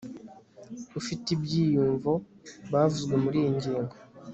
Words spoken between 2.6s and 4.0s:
bavuzwe muri iyi ngingo